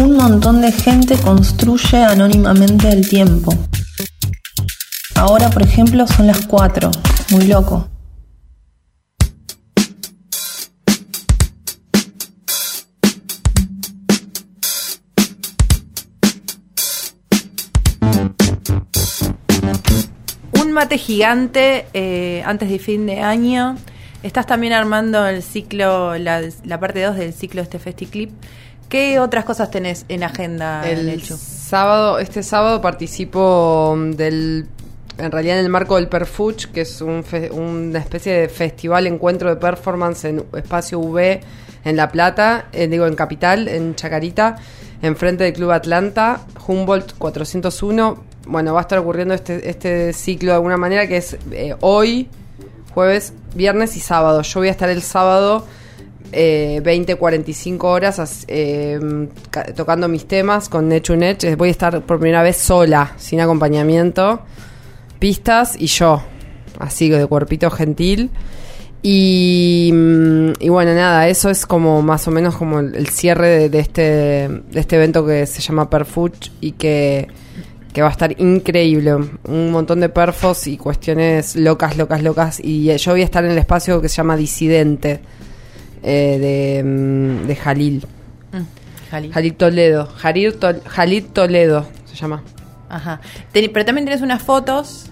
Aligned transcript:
Un 0.00 0.16
montón 0.16 0.60
de 0.60 0.72
gente 0.72 1.16
construye 1.16 1.98
anónimamente 2.04 2.88
el 2.88 3.08
tiempo. 3.08 3.52
Ahora, 5.14 5.50
por 5.50 5.62
ejemplo, 5.62 6.06
son 6.06 6.26
las 6.26 6.46
4. 6.46 6.90
Muy 7.30 7.46
loco. 7.46 7.88
Un 20.60 20.72
mate 20.72 20.98
gigante 20.98 21.86
eh, 21.94 22.42
antes 22.44 22.68
de 22.68 22.78
fin 22.78 23.06
de 23.06 23.20
año. 23.20 23.76
Estás 24.24 24.46
también 24.46 24.72
armando 24.72 25.26
el 25.26 25.42
ciclo, 25.42 26.16
la, 26.16 26.40
parte 26.80 27.02
2 27.02 27.16
del 27.16 27.32
ciclo 27.32 27.60
de 27.60 27.64
este 27.64 27.78
FestiClip. 27.78 28.30
¿Qué 28.88 29.18
otras 29.18 29.44
cosas 29.44 29.70
tenés 29.70 30.04
en 30.08 30.22
agenda, 30.22 30.88
El 30.88 31.06
Nelchu? 31.06 31.36
sábado, 31.36 32.18
este 32.18 32.42
sábado 32.42 32.80
participo 32.80 33.94
mm, 33.96 34.10
del, 34.12 34.66
en 35.18 35.32
realidad 35.32 35.58
en 35.58 35.64
el 35.64 35.70
marco 35.70 35.96
del 35.96 36.08
Perfuch, 36.08 36.66
que 36.66 36.82
es 36.82 37.00
un 37.00 37.24
fe- 37.24 37.50
una 37.50 37.98
especie 37.98 38.32
de 38.32 38.48
festival, 38.48 39.06
encuentro 39.06 39.48
de 39.50 39.56
performance 39.56 40.24
en 40.26 40.44
Espacio 40.56 41.00
V 41.00 41.40
en 41.84 41.96
La 41.96 42.08
Plata, 42.10 42.66
eh, 42.72 42.86
digo 42.86 43.06
en 43.06 43.14
Capital, 43.16 43.68
en 43.68 43.94
Chacarita, 43.94 44.56
enfrente 45.02 45.44
del 45.44 45.52
Club 45.54 45.72
Atlanta, 45.72 46.40
Humboldt 46.66 47.14
401. 47.18 48.22
Bueno, 48.46 48.74
va 48.74 48.80
a 48.80 48.82
estar 48.82 48.98
ocurriendo 48.98 49.34
este, 49.34 49.68
este 49.68 50.12
ciclo 50.12 50.50
de 50.50 50.56
alguna 50.56 50.76
manera 50.76 51.06
que 51.08 51.16
es 51.16 51.36
eh, 51.50 51.74
hoy, 51.80 52.28
jueves, 52.94 53.32
viernes 53.54 53.96
y 53.96 54.00
sábado. 54.00 54.42
Yo 54.42 54.60
voy 54.60 54.68
a 54.68 54.70
estar 54.70 54.88
el 54.88 55.02
sábado 55.02 55.66
eh, 56.34 56.80
20, 56.84 57.16
45 57.16 57.88
horas 57.88 58.18
as- 58.18 58.46
ca- 59.50 59.72
tocando 59.74 60.08
mis 60.08 60.26
temas 60.26 60.68
con 60.68 60.88
Nechu 60.88 61.16
Nech. 61.16 61.56
Voy 61.56 61.68
a 61.68 61.70
estar 61.72 62.02
por 62.02 62.18
primera 62.18 62.42
vez 62.42 62.56
sola, 62.56 63.12
sin 63.16 63.40
acompañamiento, 63.40 64.42
pistas 65.18 65.74
y 65.78 65.86
yo, 65.86 66.22
así 66.78 67.08
de 67.08 67.26
cuerpito 67.26 67.70
gentil. 67.70 68.30
Y, 69.02 69.90
mm, 69.92 70.52
y 70.60 70.68
bueno, 70.70 70.94
nada, 70.94 71.28
eso 71.28 71.50
es 71.50 71.66
como 71.66 72.00
más 72.00 72.26
o 72.26 72.30
menos 72.30 72.56
como 72.56 72.80
el, 72.80 73.06
cierre 73.08 73.68
de, 73.68 73.78
este, 73.78 74.02
de 74.02 74.80
este 74.80 74.96
evento 74.96 75.26
que 75.26 75.46
se 75.46 75.60
llama 75.60 75.90
Perfuch 75.90 76.50
y 76.62 76.72
que, 76.72 77.28
que 77.92 78.00
va 78.00 78.08
a 78.08 78.12
estar 78.12 78.34
increíble. 78.40 79.14
Un 79.44 79.70
montón 79.70 80.00
de 80.00 80.08
perfos 80.08 80.66
y 80.66 80.78
cuestiones 80.78 81.54
locas, 81.54 81.98
locas, 81.98 82.22
locas. 82.22 82.60
Y 82.60 82.88
eh, 82.90 82.96
yo 82.96 83.12
voy 83.12 83.20
a 83.20 83.24
estar 83.26 83.44
en 83.44 83.50
el 83.50 83.58
espacio 83.58 84.00
que 84.00 84.08
se 84.08 84.16
llama 84.16 84.38
Disidente 84.38 85.20
eh, 86.04 86.38
de, 86.38 86.84
mm, 86.84 87.46
de 87.46 87.56
Jalil. 87.56 88.06
Mm, 88.52 89.10
Jali. 89.10 89.32
Jalil 89.32 89.54
Toledo. 89.54 90.06
Jalil, 90.16 90.58
Tol- 90.60 90.82
Jalil 90.86 91.24
Toledo 91.26 91.86
se 92.04 92.14
llama. 92.14 92.42
Ajá. 92.88 93.20
Ten- 93.52 93.70
pero 93.72 93.84
también 93.84 94.04
tenés 94.04 94.20
unas 94.22 94.42
fotos. 94.42 95.06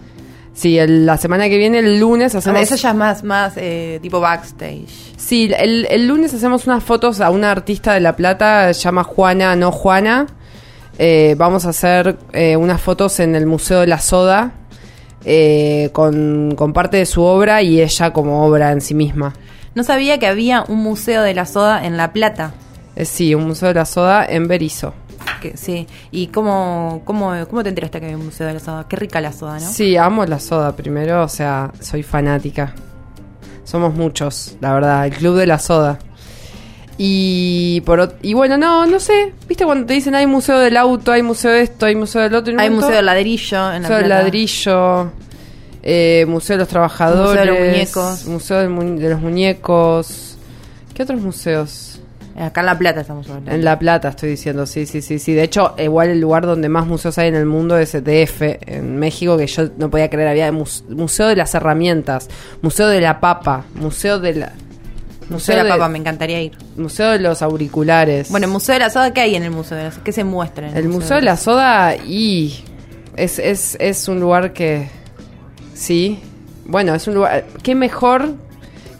Sí, 0.55 0.79
el- 0.79 1.07
la 1.07 1.17
semana 1.17 1.49
que 1.49 1.57
viene, 1.57 1.79
el 1.79 1.99
lunes, 1.99 2.35
hacemos... 2.35 2.61
Eso 2.61 2.77
ya 2.77 2.91
es 2.91 2.95
más, 2.97 3.25
más 3.25 3.55
eh, 3.57 3.99
tipo 4.03 4.21
backstage. 4.21 4.87
Sí, 5.17 5.51
el, 5.59 5.87
el 5.91 6.07
lunes 6.07 6.35
hacemos 6.35 6.67
unas 6.67 6.85
fotos 6.85 7.21
a 7.23 7.31
una 7.31 7.51
artista 7.51 7.95
de 7.95 8.01
La 8.01 8.15
Plata, 8.17 8.73
se 8.75 8.81
llama 8.83 9.03
Juana, 9.03 9.57
no 9.57 9.73
Juana. 9.73 10.27
Eh, 10.99 11.35
vamos 11.39 11.65
a 11.65 11.71
hacer 11.71 12.19
eh, 12.35 12.55
unas 12.57 12.83
fotos 12.83 13.19
en 13.21 13.35
el 13.35 13.47
Museo 13.47 13.81
de 13.81 13.87
la 13.87 13.99
Soda 13.99 14.53
eh, 15.25 15.89
con, 15.93 16.55
con 16.55 16.75
parte 16.75 16.99
de 16.99 17.07
su 17.07 17.23
obra 17.23 17.63
y 17.63 17.81
ella 17.81 18.13
como 18.13 18.45
obra 18.45 18.73
en 18.73 18.83
sí 18.83 18.93
misma. 18.95 19.33
No 19.75 19.85
sabía 19.85 20.19
que 20.19 20.27
había 20.27 20.65
un 20.69 20.79
museo 20.79 21.23
de 21.23 21.35
la 21.35 21.47
soda 21.47 21.85
en 21.85 21.97
La 21.97 22.13
Plata. 22.13 22.53
Eh, 22.97 23.05
sí, 23.05 23.35
un 23.35 23.47
Museo 23.47 23.69
de 23.69 23.75
la 23.75 23.87
Soda 23.87 24.25
en 24.27 24.49
Berizo. 24.49 24.95
Que, 25.41 25.57
sí. 25.57 25.87
¿Y 26.11 26.29
cómo, 26.29 27.03
cómo, 27.05 27.33
cómo 27.49 27.63
te 27.63 27.71
enteraste 27.71 28.01
que 28.01 28.07
había 28.07 28.19
un 28.19 28.27
museo 28.27 28.47
de 28.47 28.55
la 28.55 28.61
soda? 28.61 28.87
Qué 28.89 28.97
rica 28.97 29.21
la 29.21 29.33
soda, 29.33 29.59
¿no? 29.59 29.73
Sí, 29.73 29.97
amo 29.97 30.25
la 30.27 30.39
soda 30.39 30.77
primero, 30.77 31.25
o 31.25 31.29
sea, 31.29 31.73
soy 31.81 32.03
fanática. 32.03 32.75
Somos 33.65 33.95
muchos, 33.95 34.57
la 34.61 34.75
verdad, 34.75 35.07
el 35.07 35.15
club 35.15 35.37
de 35.37 35.47
la 35.47 35.59
soda. 35.59 35.99
Y 36.99 37.81
por 37.87 38.17
y 38.23 38.35
bueno, 38.35 38.59
no, 38.59 38.87
no 38.87 39.01
sé, 39.01 39.33
¿viste 39.49 39.65
cuando 39.65 39.87
te 39.87 39.95
dicen 39.95 40.15
hay 40.15 40.27
museo 40.27 40.59
del 40.59 40.77
auto, 40.77 41.11
hay 41.11 41.23
museo 41.23 41.51
de 41.51 41.63
esto, 41.63 41.87
hay 41.87 41.97
museo 41.97 42.23
del 42.23 42.35
otro? 42.35 42.55
Hay 42.59 42.71
museo 42.71 42.91
del 42.91 43.07
ladrillo 43.07 43.73
en 43.73 43.83
La 43.83 43.89
Museo 43.89 43.97
del 43.97 44.09
ladrillo, 44.09 45.13
eh, 45.83 46.25
Museo 46.29 46.57
de 46.57 46.61
los 46.61 46.69
Trabajadores, 46.69 47.41
Museo 47.41 47.55
de 47.55 47.61
los 47.61 47.69
Muñecos. 47.73 48.27
Museo 48.27 48.71
mu- 48.71 48.99
de 48.99 49.11
los 49.11 49.21
Muñecos. 49.21 50.37
¿Qué 50.95 51.03
otros 51.03 51.21
museos? 51.21 52.01
Acá 52.39 52.61
en 52.61 52.67
La 52.67 52.79
Plata 52.79 53.01
estamos 53.03 53.29
hablando. 53.29 53.51
En 53.51 53.63
La 53.65 53.79
Plata 53.79 54.09
estoy 54.09 54.31
diciendo, 54.31 54.65
sí, 54.65 54.87
sí, 54.87 55.03
sí, 55.03 55.19
sí. 55.19 55.35
De 55.35 55.43
hecho, 55.43 55.75
igual 55.79 56.09
el 56.09 56.21
lugar 56.21 56.47
donde 56.47 56.69
más 56.71 56.87
museos 56.87 57.19
hay 57.19 57.29
en 57.29 57.35
el 57.35 57.45
mundo 57.47 57.77
es 57.77 57.93
DF, 57.93 58.43
en 58.67 58.97
México, 58.99 59.37
que 59.37 59.47
yo 59.47 59.65
no 59.77 59.91
podía 59.91 60.09
creer. 60.09 60.29
Había 60.29 60.51
mus- 60.51 60.83
Museo 60.89 61.29
de 61.29 61.37
las 61.37 61.55
Herramientas, 61.55 62.29
Museo 62.63 62.89
de 62.89 63.01
la 63.03 63.21
Papa, 63.21 63.65
Museo 63.75 64.19
de 64.19 64.35
la... 64.35 64.53
Museo 65.29 65.57
de 65.57 65.63
la 65.65 65.69
Papa, 65.77 65.89
me 65.89 65.99
encantaría 65.99 66.41
ir. 66.43 66.53
Museo 66.77 67.11
de 67.11 67.19
los 67.19 67.43
Auriculares. 67.43 68.31
Bueno, 68.31 68.47
el 68.47 68.53
Museo 68.53 68.75
de 68.75 68.79
la 68.81 68.91
Soda, 68.91 69.13
¿qué 69.13 69.21
hay 69.21 69.35
en 69.35 69.43
el 69.45 69.51
Museo 69.51 69.77
de 69.79 69.85
la 69.85 69.91
Soda? 69.93 70.05
¿Qué 70.05 70.13
se 70.13 70.25
muestra 70.25 70.69
en 70.69 70.77
el, 70.77 70.85
El 70.85 70.89
Museo 70.91 71.17
de 71.17 71.23
la 71.23 71.37
Soda 71.37 71.97
y 71.97 72.65
es, 73.17 73.39
es, 73.39 73.77
es 73.79 74.09
un 74.09 74.21
lugar 74.21 74.53
que 74.53 74.89
sí, 75.83 76.21
bueno, 76.65 76.95
es 76.95 77.07
un 77.09 77.15
lugar 77.15 77.45
qué 77.63 77.75
mejor 77.75 78.35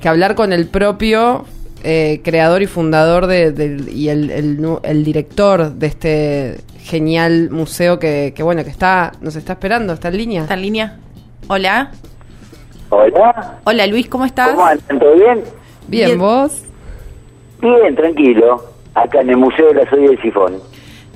que 0.01 0.09
hablar 0.09 0.35
con 0.35 0.53
el 0.53 0.67
propio 0.67 1.45
eh, 1.85 2.21
creador 2.25 2.61
y 2.63 2.67
fundador 2.67 3.27
de, 3.29 3.85
y 3.93 4.09
el, 4.09 4.31
el 4.31 4.61
nu- 4.61 4.81
el 4.83 5.05
director 5.05 5.73
de 5.73 5.87
este 5.87 6.59
genial 6.81 7.51
museo 7.51 7.99
que, 8.01 8.33
que 8.35 8.43
bueno 8.43 8.65
que 8.65 8.71
está 8.71 9.13
nos 9.21 9.37
está 9.37 9.53
esperando 9.53 9.93
está 9.93 10.09
en 10.09 10.17
línea. 10.17 10.43
¿Está 10.43 10.55
en 10.55 10.63
línea? 10.63 10.99
Hola. 11.49 11.93
Hola, 12.91 13.59
Hola, 13.65 13.87
Luis, 13.87 14.09
¿cómo 14.09 14.25
estás? 14.25 14.51
¿cómo 14.51 14.67
andan? 14.67 14.99
¿Todo 14.99 15.15
bien? 15.15 15.41
Bien, 15.89 16.07
bien. 16.09 16.19
vos. 16.19 16.63
Bien, 17.61 17.95
tranquilo. 17.97 18.65
Acá 18.95 19.21
en 19.23 19.31
el 19.31 19.37
Museo 19.39 19.69
de 19.69 19.75
la 19.85 19.89
Soya 19.91 20.11
del 20.11 20.21
Sifón. 20.21 20.59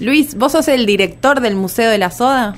Luis, 0.01 0.37
¿vos 0.37 0.53
sos 0.53 0.69
el 0.69 0.87
director 0.87 1.41
del 1.41 1.55
Museo 1.57 1.91
de 1.91 1.99
la 1.99 2.11
Soda? 2.11 2.55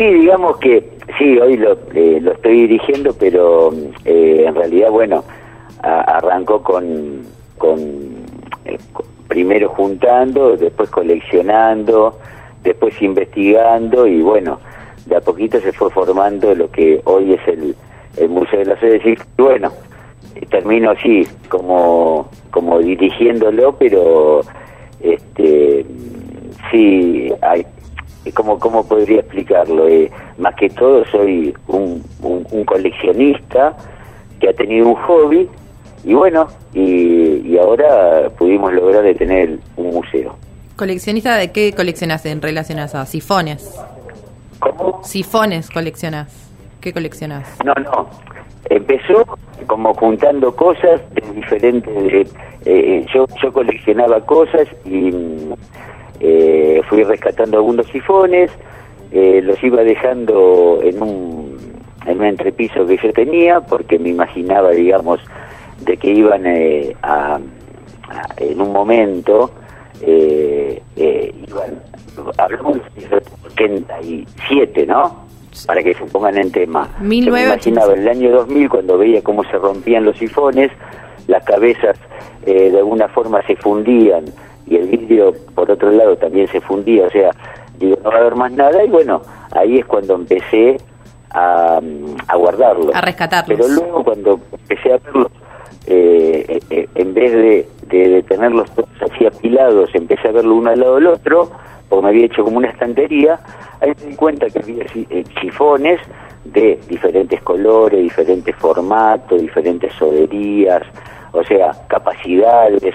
Sí, 0.00 0.06
digamos 0.06 0.56
que 0.60 0.82
sí, 1.18 1.38
hoy 1.38 1.58
lo, 1.58 1.72
eh, 1.92 2.20
lo 2.22 2.32
estoy 2.32 2.66
dirigiendo, 2.66 3.12
pero 3.12 3.70
eh, 4.06 4.44
en 4.46 4.54
realidad, 4.54 4.90
bueno, 4.90 5.22
arrancó 5.82 6.62
con, 6.62 7.20
con 7.58 7.78
eh, 8.64 8.78
primero 9.28 9.68
juntando, 9.68 10.56
después 10.56 10.88
coleccionando, 10.88 12.18
después 12.62 12.94
investigando 13.02 14.06
y 14.06 14.22
bueno, 14.22 14.58
de 15.04 15.16
a 15.16 15.20
poquito 15.20 15.60
se 15.60 15.70
fue 15.70 15.90
formando 15.90 16.54
lo 16.54 16.70
que 16.70 17.02
hoy 17.04 17.34
es 17.34 17.46
el, 17.46 17.76
el 18.16 18.30
Museo 18.30 18.60
de 18.60 18.64
la 18.64 18.80
Sifón. 18.80 19.26
Y 19.36 19.42
bueno, 19.42 19.70
termino 20.48 20.92
así, 20.92 21.28
como, 21.50 22.30
como 22.50 22.78
dirigiéndolo, 22.78 23.76
pero 23.76 24.40
este 25.02 25.84
sí, 26.70 27.30
hay, 27.42 27.66
¿cómo, 28.32 28.58
cómo 28.58 28.86
podría 28.86 29.20
explicarlo? 29.20 29.88
Eh, 29.88 30.10
más 30.38 30.54
que 30.54 30.70
todo 30.70 31.04
soy 31.06 31.54
un, 31.68 32.02
un, 32.22 32.46
un 32.50 32.64
coleccionista 32.64 33.76
que 34.40 34.48
ha 34.48 34.52
tenido 34.52 34.88
un 34.88 34.94
hobby 34.94 35.48
y 36.04 36.14
bueno, 36.14 36.48
y, 36.72 37.46
y 37.46 37.58
ahora 37.58 38.30
pudimos 38.38 38.72
lograr 38.72 39.02
de 39.02 39.14
tener 39.14 39.58
un 39.76 39.90
museo. 39.90 40.34
¿Coleccionista 40.76 41.36
de 41.36 41.52
qué 41.52 41.74
coleccionas 41.74 42.24
en 42.24 42.40
relación 42.40 42.78
a? 42.78 42.88
Sifones. 43.04 43.78
¿Cómo? 44.60 45.04
Sifones 45.04 45.68
coleccionas. 45.68 46.48
¿Qué 46.80 46.92
coleccionas? 46.94 47.46
No, 47.64 47.74
no. 47.74 48.08
Empezó 48.70 49.38
como 49.66 49.92
juntando 49.94 50.54
cosas 50.56 51.02
de 51.12 51.22
diferentes... 51.34 51.94
eh, 52.12 52.26
eh, 52.64 53.06
yo, 53.12 53.26
yo 53.42 53.52
coleccionaba 53.52 54.20
cosas 54.24 54.66
y 54.84 55.12
eh, 56.20 56.80
fui 56.88 57.02
rescatando 57.02 57.56
algunos 57.58 57.86
sifones, 57.88 58.50
eh, 59.12 59.40
los 59.42 59.62
iba 59.64 59.82
dejando 59.82 60.80
en 60.82 61.02
un, 61.02 61.56
en 62.06 62.18
un 62.18 62.24
entrepiso 62.24 62.86
que 62.86 62.96
yo 62.98 63.12
tenía 63.12 63.60
porque 63.60 63.98
me 63.98 64.10
imaginaba, 64.10 64.70
digamos, 64.70 65.20
de 65.80 65.96
que 65.96 66.10
iban 66.10 66.46
eh, 66.46 66.94
a, 67.02 67.36
a- 67.36 67.40
en 68.36 68.60
un 68.60 68.72
momento, 68.72 69.50
eh, 70.02 70.80
eh, 70.96 71.34
iban, 71.48 71.80
hablamos 72.38 72.78
de 72.94 73.22
87, 73.54 74.86
¿no? 74.86 75.28
Para 75.66 75.82
que 75.82 75.94
se 75.94 76.04
pongan 76.04 76.38
en 76.38 76.52
tema. 76.52 76.88
Yo 76.98 77.02
me 77.02 77.08
1987. 77.08 77.70
imaginaba 77.70 77.94
en 77.94 78.00
el 78.02 78.08
año 78.08 78.30
2000 78.30 78.68
cuando 78.68 78.98
veía 78.98 79.22
cómo 79.22 79.42
se 79.44 79.58
rompían 79.58 80.04
los 80.04 80.16
sifones, 80.16 80.70
las 81.26 81.44
cabezas 81.44 81.96
eh, 82.46 82.70
de 82.70 82.78
alguna 82.78 83.08
forma 83.08 83.42
se 83.46 83.56
fundían 83.56 84.24
y 84.70 84.76
el 84.76 84.86
vidrio 84.86 85.34
por 85.54 85.70
otro 85.70 85.90
lado 85.90 86.16
también 86.16 86.48
se 86.48 86.60
fundía, 86.62 87.06
o 87.06 87.10
sea, 87.10 87.30
digo, 87.78 87.98
no 88.02 88.10
va 88.10 88.16
a 88.16 88.20
haber 88.20 88.36
más 88.36 88.52
nada 88.52 88.82
y 88.82 88.88
bueno, 88.88 89.20
ahí 89.52 89.78
es 89.78 89.84
cuando 89.84 90.14
empecé 90.14 90.78
a, 91.30 91.80
a 92.28 92.36
guardarlos. 92.36 92.94
A 92.94 93.02
rescatarlos. 93.02 93.58
Pero 93.58 93.74
luego 93.74 94.04
cuando 94.04 94.40
empecé 94.52 94.94
a 94.94 94.98
verlos, 94.98 95.32
eh, 95.86 96.44
eh, 96.48 96.60
eh, 96.70 96.88
en 96.94 97.14
vez 97.14 97.32
de, 97.32 97.68
este, 97.90 98.08
de 98.08 98.22
tenerlos 98.22 98.70
todos 98.70 98.88
así 99.00 99.26
apilados, 99.26 99.90
empecé 99.94 100.28
a 100.28 100.32
verlo 100.32 100.54
uno 100.54 100.70
al 100.70 100.80
lado 100.80 100.94
del 100.96 101.08
otro, 101.08 101.50
porque 101.88 102.04
me 102.04 102.08
había 102.10 102.26
hecho 102.26 102.44
como 102.44 102.58
una 102.58 102.68
estantería, 102.68 103.40
ahí 103.80 103.92
me 104.00 104.10
di 104.10 104.16
cuenta 104.16 104.48
que 104.48 104.60
había 104.60 104.84
eh, 104.94 105.24
chifones 105.40 106.00
de 106.44 106.78
diferentes 106.88 107.42
colores, 107.42 108.00
diferentes 108.00 108.54
formatos, 108.56 109.40
diferentes 109.40 109.92
soderías, 109.94 110.82
o 111.32 111.42
sea, 111.44 111.72
capacidades, 111.88 112.94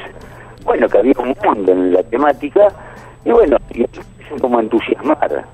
bueno, 0.65 0.89
que 0.89 0.97
había 0.97 1.13
un 1.19 1.35
mundo 1.43 1.71
en 1.71 1.93
la 1.93 2.03
temática, 2.03 2.67
y 3.23 3.31
bueno, 3.31 3.57
y 3.73 3.85
como 4.39 4.57
a 4.57 4.61
entusiasmar, 4.61 5.45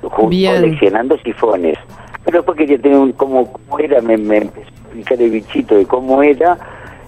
coleccionando 0.00 1.18
sifones. 1.18 1.76
Pero 2.24 2.38
después 2.38 2.56
quería 2.56 2.78
tener 2.78 2.98
un, 2.98 3.12
cómo, 3.12 3.52
cómo 3.52 3.78
era, 3.78 4.00
me, 4.00 4.16
me 4.16 4.38
empezó 4.38 4.68
a 4.68 4.80
explicar 4.84 5.20
el 5.20 5.30
bichito 5.30 5.74
de 5.74 5.86
cómo 5.86 6.22
era, 6.22 6.56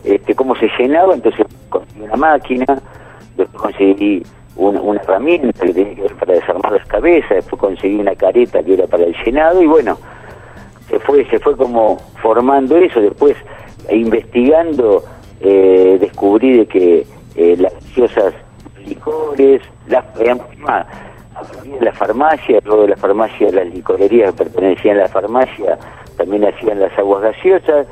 este, 0.05 0.35
cómo 0.35 0.57
se 0.57 0.69
llenaba, 0.79 1.15
entonces 1.15 1.47
conseguí 1.69 2.03
una 2.03 2.17
máquina, 2.17 2.67
después 3.37 3.63
conseguí 3.63 4.23
una, 4.57 4.81
una 4.81 5.01
herramienta 5.01 5.67
que 5.67 5.73
tenía 5.73 5.95
que 5.95 6.03
ver 6.03 6.15
para 6.17 6.35
desarmar 6.35 6.73
las 6.73 6.87
cabezas, 6.87 7.31
después 7.31 7.61
conseguí 7.61 7.97
una 7.97 8.15
careta 8.15 8.63
que 8.63 8.75
era 8.75 8.87
para 8.87 9.05
el 9.05 9.15
llenado 9.25 9.63
y 9.63 9.67
bueno, 9.67 9.99
se 10.89 10.99
fue, 11.01 11.25
se 11.27 11.39
fue 11.39 11.57
como 11.57 11.99
formando 12.21 12.77
eso, 12.77 13.01
después 13.01 13.37
investigando 13.91 15.05
eh, 15.41 15.99
descubrí 16.01 16.59
de 16.59 16.67
que 16.67 17.07
eh, 17.35 17.57
las 17.59 17.73
gaseosas 17.75 18.35
licores, 18.87 19.63
las, 19.87 20.05
más, 20.59 20.87
la 21.81 21.93
farmacia, 21.93 22.61
luego 22.65 22.83
de 22.83 22.89
la 22.89 22.97
las 23.53 23.75
licorerías 23.75 24.33
que 24.33 24.45
pertenecían 24.45 24.99
a 24.99 25.03
la 25.03 25.09
farmacia 25.09 25.79
también 26.17 26.45
hacían 26.45 26.81
las 26.81 26.97
aguas 26.99 27.23
gaseosas, 27.23 27.87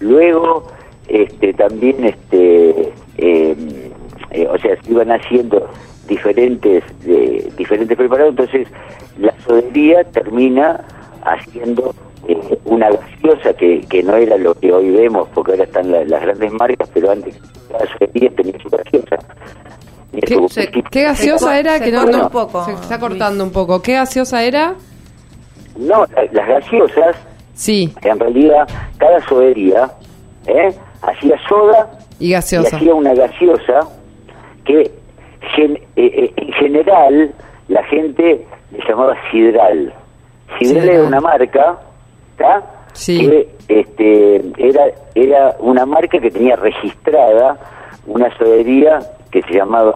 luego 0.00 0.68
este 1.08 1.52
también 1.54 2.04
este 2.04 2.92
eh, 3.18 3.56
eh, 4.30 4.46
o 4.48 4.58
sea 4.58 4.80
se 4.80 4.90
iban 4.90 5.10
haciendo 5.10 5.68
diferentes 6.06 6.84
eh, 7.06 7.50
diferentes 7.56 7.96
preparados. 7.96 8.30
Entonces 8.30 8.68
la 9.18 9.34
sodería 9.40 10.04
termina 10.04 10.84
haciendo 11.24 11.94
eh, 12.28 12.58
una 12.64 12.88
gaseosa 12.90 13.54
que, 13.54 13.80
que 13.88 14.02
no 14.02 14.16
era 14.16 14.36
lo 14.36 14.54
que 14.54 14.72
hoy 14.72 14.90
vemos 14.90 15.28
porque 15.34 15.52
ahora 15.52 15.64
están 15.64 15.90
la- 15.90 16.04
las 16.04 16.22
grandes 16.22 16.52
marcas 16.52 16.88
pero 16.94 17.10
antes 17.10 17.36
cada 17.70 17.86
sodería 17.92 18.30
tenía 18.36 18.54
su 18.62 18.68
gaseosa 18.68 19.16
¿Qué, 20.12 20.36
se- 20.48 20.66
gaseosa 21.04 21.52
se 21.52 21.60
era? 21.60 21.78
co- 21.78 21.84
Que 21.84 21.90
se 21.90 21.92
no, 21.92 22.02
corta 22.02 22.18
no- 22.18 22.24
un 22.24 22.30
poco, 22.30 22.64
se 22.66 22.72
está 22.72 22.98
cortando 22.98 23.44
un 23.44 23.50
poco. 23.50 23.80
¿Qué 23.80 23.94
gaseosa 23.94 24.42
era? 24.44 24.74
no 25.76 26.04
la- 26.14 26.24
las 26.32 26.48
gaseosas 26.48 27.16
Sí, 27.54 27.92
en 28.02 28.18
realidad 28.20 28.68
cada 28.98 29.20
sodería 29.26 29.90
¿eh? 30.46 30.74
hacía 31.02 31.36
soda 31.48 31.90
y 32.18 32.28
y 32.28 32.32
gaseosa. 32.32 32.76
hacía 32.76 32.94
una 32.94 33.14
gaseosa 33.14 33.80
que 34.64 34.90
gen- 35.56 35.76
eh, 35.96 36.06
eh, 36.14 36.32
en 36.36 36.52
general 36.52 37.34
la 37.68 37.82
gente 37.84 38.46
le 38.70 38.78
llamaba 38.88 39.16
Sidral. 39.30 39.92
Sidral 40.58 40.82
Sidral. 40.82 40.88
era 40.90 41.04
una 41.04 41.20
marca, 41.20 41.78
¿tá? 42.36 42.62
Sí. 42.92 43.28
Que 43.28 43.48
este, 43.68 44.42
era, 44.58 44.84
era 45.14 45.56
una 45.60 45.86
marca 45.86 46.18
que 46.18 46.30
tenía 46.30 46.56
registrada 46.56 47.58
una 48.06 48.36
sodería 48.36 49.00
que 49.30 49.42
se 49.42 49.54
llamaba 49.54 49.94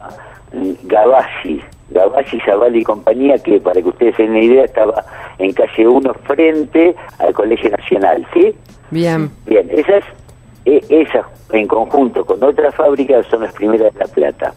mm, 0.52 0.72
Gavassi. 0.84 1.60
Gavassi, 1.90 2.40
Zavala 2.40 2.76
y 2.76 2.82
compañía, 2.82 3.38
que 3.38 3.60
para 3.60 3.80
que 3.80 3.88
ustedes 3.88 4.16
tengan 4.16 4.36
una 4.36 4.44
idea, 4.44 4.64
estaba 4.64 5.04
en 5.38 5.52
calle 5.52 5.86
1 5.86 6.14
frente 6.24 6.96
al 7.18 7.32
Colegio 7.32 7.70
Nacional, 7.70 8.26
¿sí? 8.32 8.54
Bien. 8.90 9.30
Bien, 9.46 9.68
esas, 9.70 10.02
e- 10.64 10.84
esas 10.88 11.26
en 11.52 11.66
conjunto 11.68 12.24
con 12.24 12.42
otras 12.42 12.74
fábricas 12.74 13.26
son 13.26 13.42
las 13.42 13.52
primeras 13.54 13.92
de 13.94 14.00
La 14.00 14.06
Plata. 14.06 14.54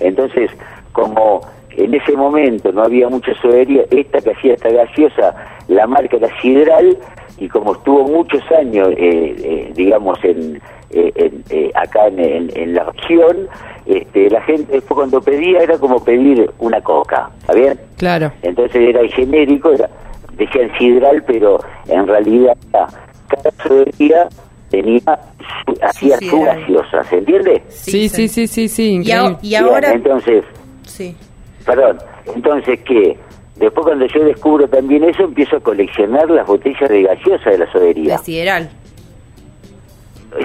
Entonces, 0.00 0.50
como 0.92 1.40
en 1.76 1.94
ese 1.94 2.12
momento 2.16 2.72
no 2.72 2.82
había 2.82 3.08
mucha 3.08 3.32
sodería, 3.40 3.82
esta 3.90 4.20
que 4.20 4.30
hacía 4.32 4.54
esta 4.54 4.70
gaseosa, 4.70 5.34
la 5.68 5.86
marca 5.86 6.16
era 6.16 6.28
Sidral, 6.40 6.96
y 7.38 7.48
como 7.48 7.72
estuvo 7.72 8.04
muchos 8.04 8.42
años, 8.52 8.88
eh, 8.96 9.34
eh, 9.38 9.72
digamos, 9.74 10.18
en, 10.22 10.60
eh, 10.90 11.12
en, 11.14 11.42
eh, 11.50 11.70
acá 11.74 12.06
en, 12.08 12.20
en- 12.20 12.50
en 12.56 12.74
la 12.74 12.84
región, 12.84 13.48
este, 13.86 14.30
la 14.30 14.40
gente 14.42 14.72
después 14.74 14.96
cuando 14.96 15.20
pedía 15.20 15.60
era 15.60 15.78
como 15.78 16.02
pedir 16.04 16.50
una 16.58 16.80
coca, 16.80 17.30
¿está 17.40 17.54
bien? 17.54 17.80
Claro. 17.96 18.30
Entonces 18.42 18.76
era 18.76 19.00
el 19.00 19.10
genérico, 19.12 19.72
era, 19.72 19.88
decían 20.36 20.70
sidral, 20.78 21.24
pero 21.26 21.58
en 21.88 22.06
realidad 22.06 22.56
cada 22.70 23.50
sodería 23.66 24.28
tenía 24.70 25.00
su- 25.00 25.78
hacía 25.84 26.18
su 26.18 26.42
gaseosa, 26.42 27.02
¿se 27.04 27.18
entiende? 27.18 27.62
Sí, 27.68 28.08
sí, 28.08 28.28
sí, 28.28 28.46
sí, 28.46 28.68
sí, 28.68 29.00
Y, 29.04 29.10
a- 29.10 29.60
ahora... 29.64 29.92
entonces, 29.92 30.44
Sí. 30.84 31.16
Perdón, 31.64 31.98
entonces 32.34 32.80
que 32.80 33.16
después 33.56 33.86
cuando 33.86 34.06
yo 34.06 34.24
descubro 34.24 34.68
también 34.68 35.04
eso, 35.04 35.24
empiezo 35.24 35.56
a 35.56 35.60
coleccionar 35.60 36.28
las 36.30 36.46
botellas 36.46 36.88
de 36.88 37.02
gaseosa 37.02 37.50
de 37.50 37.58
la 37.58 37.72
sodería. 37.72 38.16
De 38.18 38.24
sideral. 38.24 38.70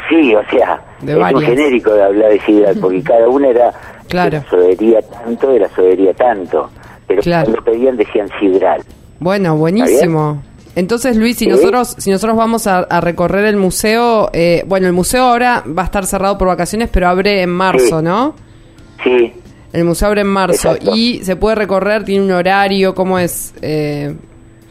Sí, 0.10 0.36
o 0.36 0.44
sea, 0.50 0.82
De 1.02 1.14
es 1.14 1.34
un 1.34 1.42
genérico 1.42 1.94
de 1.94 2.04
hablar 2.04 2.30
de 2.32 2.40
sidral, 2.42 2.76
porque 2.82 3.02
cada 3.04 3.28
una 3.30 3.48
era 3.48 3.72
Claro. 4.10 4.32
de 4.32 4.38
la 4.44 4.50
sodería 4.50 5.02
tanto, 5.02 5.50
de 5.52 5.60
la 5.60 5.70
sodería 5.70 6.14
tanto. 6.14 6.70
Pero 7.08 7.22
Claro. 7.22 7.46
cuando 7.52 7.64
pedían 7.64 7.96
decían 7.98 8.28
sidral. 8.40 8.82
Bueno, 9.20 9.56
buenísimo. 9.56 10.42
Entonces, 10.76 11.16
Luis, 11.18 11.38
si 11.38 11.46
Sí. 11.46 11.52
nosotros 11.52 11.96
si 11.98 12.12
nosotros 12.12 12.38
vamos 12.38 12.68
a, 12.68 12.80
a 12.80 13.02
recorrer 13.02 13.46
el 13.46 13.56
museo, 13.58 14.30
eh, 14.34 14.64
bueno, 14.68 14.88
el 14.88 14.94
museo 14.94 15.24
ahora 15.24 15.64
va 15.66 15.84
a 15.84 15.86
estar 15.86 16.06
cerrado 16.06 16.38
por 16.38 16.50
vacaciones, 16.50 16.90
pero 16.92 17.08
abre 17.08 17.42
en 17.42 17.50
marzo, 17.50 18.00
Sí. 18.00 18.04
¿no? 18.06 18.36
Sí, 19.04 19.34
El 19.74 19.84
museo 19.86 20.08
abre 20.10 20.22
en 20.22 20.28
marzo 20.28 20.72
Exacto. 20.72 20.96
y 20.96 21.20
se 21.24 21.36
puede 21.36 21.56
recorrer, 21.56 22.04
tiene 22.06 22.26
un 22.26 22.32
horario, 22.32 22.96
¿cómo 22.96 23.20
es? 23.20 23.54
Eh, 23.62 24.16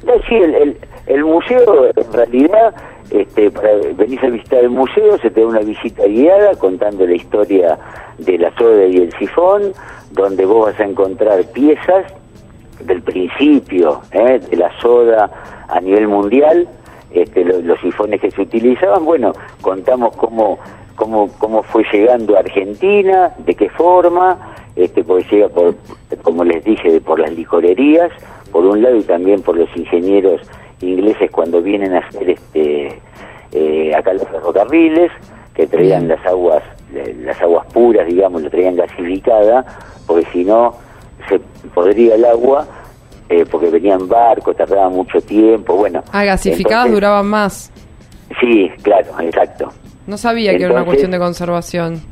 No, 0.05 0.13
sí, 0.29 0.35
el, 0.37 0.55
el, 0.55 0.77
el 1.07 1.25
museo 1.25 1.87
en 1.95 2.13
realidad, 2.13 2.75
este, 3.11 3.51
para 3.51 3.71
venís 3.97 4.23
a 4.23 4.29
visitar 4.29 4.61
el 4.65 4.71
museo, 4.71 5.19
se 5.19 5.31
te 5.31 5.41
da 5.43 5.47
una 5.47 5.61
visita 5.61 6.05
guiada 6.07 6.55
contando 6.57 7.07
la 7.07 7.15
historia 7.15 7.79
de 8.19 8.39
la 8.39 8.51
soda 8.57 8.87
y 8.87 8.97
el 8.97 9.13
sifón, 9.19 9.73
donde 10.13 10.45
vos 10.47 10.71
vas 10.71 10.81
a 10.81 10.85
encontrar 10.85 11.45
piezas 11.53 12.05
del 12.81 13.03
principio 13.03 14.01
¿eh? 14.13 14.41
de 14.51 14.57
la 14.57 14.71
soda 14.81 15.31
a 15.69 15.81
nivel 15.81 16.09
mundial, 16.09 16.67
este, 17.11 17.45
lo- 17.45 17.61
los 17.61 17.79
sifones 17.81 18.21
que 18.21 18.31
se 18.31 18.41
utilizaban, 18.43 19.05
bueno, 19.05 19.33
contamos 19.61 20.17
cómo, 20.17 20.59
cómo, 20.95 21.29
cómo 21.39 21.63
fue 21.63 21.85
llegando 21.93 22.37
a 22.37 22.41
Argentina, 22.41 23.33
de 23.39 23.55
qué 23.55 23.69
forma, 23.71 24.39
este, 24.77 25.03
porque 25.03 25.27
llega 25.31 25.49
por, 25.49 25.75
como 26.23 26.45
les 26.45 26.63
dije, 26.65 27.01
por 27.01 27.19
las 27.19 27.33
licorerías, 27.33 28.11
por 28.53 28.65
un 28.65 28.83
lado, 28.83 28.97
y 28.97 29.03
también 29.03 29.43
por 29.43 29.57
los 29.57 29.69
ingenieros 29.77 30.41
ingleses 30.81 31.31
cuando 31.31 31.63
vienen 31.63 31.95
a 31.95 32.01
hacer 32.01 32.31
este, 32.31 33.01
eh, 33.53 33.95
acá 33.95 34.13
los 34.13 34.29
ferrocarriles, 34.29 35.11
que 35.55 35.67
traían 35.67 36.07
las 36.07 36.25
aguas, 36.27 36.63
eh, 36.95 37.17
las 37.25 37.41
aguas 37.41 37.67
puras, 37.73 38.07
digamos, 38.07 38.43
lo 38.43 38.51
traían 38.51 38.77
gasificada, 38.77 39.65
porque 40.07 40.27
si 40.33 40.45
no 40.45 40.75
se 41.29 41.39
podría 41.71 42.15
el 42.15 42.25
agua, 42.27 42.67
eh, 43.31 43.45
porque 43.51 43.71
venían 43.71 44.07
barcos, 44.07 44.55
tardaban 44.57 44.93
mucho 44.93 45.21
tiempo, 45.23 45.77
bueno. 45.77 46.03
ah, 46.13 46.25
gasificadas 46.25 46.87
entonces- 46.87 46.95
duraban 46.95 47.27
más. 47.27 47.73
Sí, 48.41 48.71
claro, 48.83 49.19
exacto. 49.21 49.73
No 50.07 50.19
sabía 50.19 50.57
que 50.57 50.65
era 50.65 50.75
una 50.75 50.85
cuestión 50.85 51.11
de 51.11 51.19
conservación. 51.19 52.03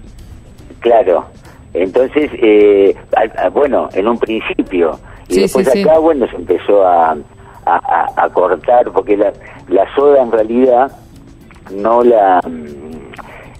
Claro. 0.81 1.27
Entonces, 1.75 2.31
eh, 2.41 2.95
a- 3.17 3.47
a- 3.47 3.49
bueno, 3.51 3.89
en 3.93 4.07
un 4.09 4.19
principio, 4.19 4.99
y 5.29 5.35
Sí, 5.35 5.41
después 5.41 5.67
sí, 5.69 5.83
sí. 5.83 5.89
acá, 5.89 5.99
bueno, 5.99 6.27
se 6.29 6.37
empezó 6.37 6.87
a, 6.87 7.17
a- 7.67 8.29
cortar, 8.31 8.91
porque 8.93 9.17
la, 9.17 9.33
la 9.69 9.93
soda 9.95 10.23
en 10.23 10.31
realidad 10.33 10.93
no 11.73 12.03
la... 12.03 12.41
mm, 12.47 12.95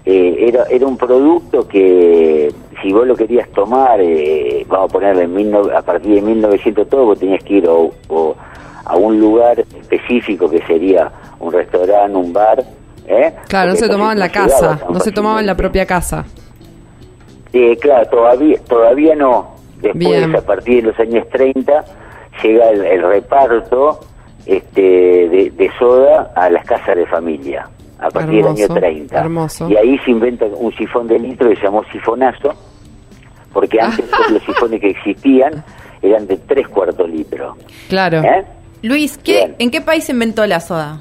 eh, 0.05 0.35
era, 0.49 0.63
era 0.69 0.85
un 0.85 0.97
producto 0.97 1.67
que 1.67 2.53
si 2.81 2.93
vos 2.93 3.07
lo 3.07 3.15
querías 3.15 3.49
tomar, 3.49 3.99
eh, 3.99 4.63
vamos 4.69 4.89
a 4.89 4.93
ponerle 4.93 5.23
en 5.23 5.33
mil 5.33 5.49
no- 5.51 5.75
a 5.75 5.81
partir 5.81 6.15
de 6.15 6.21
1900 6.21 6.87
todo, 6.87 7.05
vos 7.05 7.19
tenías 7.19 7.43
que 7.43 7.55
ir 7.55 7.67
o- 7.67 7.91
o 8.09 8.35
a 8.85 8.95
un 8.95 9.19
lugar 9.19 9.59
específico 9.59 10.47
que 10.49 10.61
sería 10.67 11.11
un 11.39 11.51
restaurante, 11.51 12.15
un 12.15 12.31
bar. 12.31 12.63
¿eh? 13.07 13.33
Claro, 13.47 13.71
no 13.71 13.75
se 13.75 13.89
tomaba 13.89 14.13
en 14.13 14.19
la 14.19 14.29
casa, 14.29 14.79
no 14.89 14.99
se 14.99 15.11
tomaba 15.11 15.39
en 15.39 15.47
la 15.47 15.57
propia 15.57 15.85
casa. 15.87 16.23
Eh, 17.57 17.77
claro, 17.77 18.05
todavía, 18.09 18.59
todavía 18.67 19.15
no. 19.15 19.55
Después, 19.77 19.95
Bien. 19.95 20.35
a 20.35 20.41
partir 20.41 20.83
de 20.83 20.89
los 20.91 20.99
años 20.99 21.25
30, 21.29 21.85
llega 22.43 22.69
el, 22.69 22.85
el 22.85 23.01
reparto 23.01 24.01
este, 24.45 24.81
de, 24.81 25.53
de 25.55 25.71
soda 25.79 26.33
a 26.35 26.49
las 26.49 26.65
casas 26.65 26.97
de 26.97 27.05
familia, 27.05 27.69
a 27.99 28.09
partir 28.09 28.39
Hermoso, 28.39 28.61
del 28.61 28.67
año 28.67 28.75
30. 28.81 29.19
hermoso. 29.19 29.69
Y 29.69 29.77
ahí 29.77 29.97
se 29.99 30.11
inventa 30.11 30.45
un 30.45 30.73
sifón 30.75 31.07
de 31.07 31.17
litro 31.17 31.49
que 31.49 31.55
se 31.55 31.63
llamó 31.63 31.85
sifonazo, 31.93 32.53
porque 33.53 33.79
antes 33.81 34.09
todos 34.11 34.31
los 34.31 34.43
sifones 34.43 34.81
que 34.81 34.89
existían 34.89 35.63
eran 36.01 36.27
de 36.27 36.35
tres 36.35 36.67
cuartos 36.67 37.09
litro. 37.09 37.55
Claro. 37.87 38.21
¿eh? 38.21 38.43
Luis, 38.81 39.17
¿qué, 39.17 39.37
Bien. 39.37 39.55
¿en 39.59 39.71
qué 39.71 39.79
país 39.79 40.03
se 40.03 40.11
inventó 40.11 40.45
la 40.45 40.59
soda? 40.59 40.99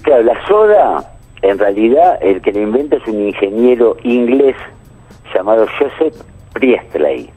Claro, 0.00 0.22
la 0.22 0.46
soda, 0.46 1.12
en 1.42 1.58
realidad, 1.58 2.18
el 2.22 2.40
que 2.40 2.50
lo 2.50 2.62
inventa 2.62 2.96
es 2.96 3.06
un 3.06 3.26
ingeniero 3.28 3.96
inglés 4.04 4.56
llamado 5.34 5.66
Joseph 5.78 6.14
Priestley. 6.52 7.30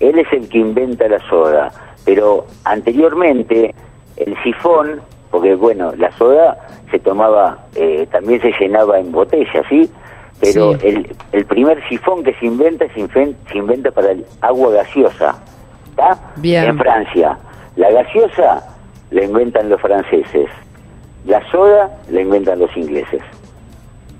Él 0.00 0.18
es 0.18 0.32
el 0.32 0.48
que 0.48 0.58
inventa 0.58 1.06
la 1.08 1.18
soda, 1.28 1.70
pero 2.04 2.46
anteriormente 2.64 3.74
el 4.16 4.36
sifón, 4.42 5.00
porque 5.30 5.54
bueno, 5.54 5.92
la 5.96 6.10
soda 6.18 6.58
se 6.90 6.98
tomaba, 6.98 7.58
eh, 7.74 8.06
también 8.10 8.40
se 8.40 8.52
llenaba 8.60 8.98
en 8.98 9.12
botellas, 9.12 9.64
¿sí? 9.68 9.90
Pero 10.40 10.72
Sí. 10.78 10.88
el, 10.88 11.16
el 11.32 11.44
primer 11.46 11.86
sifón 11.88 12.24
que 12.24 12.34
se 12.34 12.46
inventa 12.46 12.86
se, 12.94 13.00
inven- 13.00 13.36
se 13.50 13.58
inventa 13.58 13.90
para 13.92 14.10
el 14.10 14.24
agua 14.40 14.72
gaseosa, 14.72 15.36
¿está? 15.90 16.18
Bien. 16.36 16.64
En 16.64 16.78
Francia. 16.78 17.38
La 17.76 17.90
gaseosa 17.90 18.62
la 19.12 19.24
inventan 19.24 19.68
los 19.70 19.80
franceses. 19.80 20.48
La 21.24 21.40
soda 21.50 21.90
la 22.10 22.20
inventan 22.20 22.58
los 22.58 22.76
ingleses. 22.76 23.22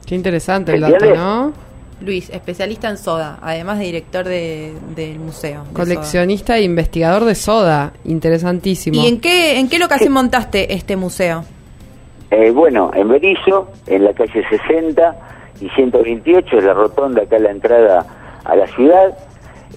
Qué 0.06 0.14
interesante 0.14 0.74
el 0.74 0.80
dato. 0.82 1.14
¿no? 1.14 1.52
Luis, 2.02 2.30
especialista 2.30 2.88
en 2.88 2.98
soda, 2.98 3.38
además 3.42 3.78
de 3.78 3.84
director 3.86 4.24
de- 4.26 4.72
del 4.94 5.18
museo. 5.18 5.64
de 5.64 5.72
Coleccionista 5.72 6.56
e 6.58 6.62
investigador 6.62 7.24
de 7.24 7.34
soda. 7.34 7.92
Interesantísimo. 8.04 9.02
¿Y 9.02 9.06
en 9.08 9.20
qué, 9.20 9.58
en 9.58 9.68
qué 9.68 9.78
locación 9.78 10.12
montaste 10.12 10.72
este 10.74 10.96
museo? 10.96 11.44
Eh, 12.30 12.50
bueno, 12.50 12.90
en 12.94 13.08
Berizo, 13.08 13.68
en 13.86 14.04
la 14.04 14.12
calle 14.14 14.42
60 14.48 15.16
y 15.60 15.68
128, 15.70 16.58
es 16.58 16.64
la 16.64 16.72
rotonda 16.74 17.22
acá 17.22 17.36
a 17.36 17.40
la 17.40 17.50
entrada 17.50 18.06
a 18.44 18.56
la 18.56 18.66
ciudad, 18.68 19.16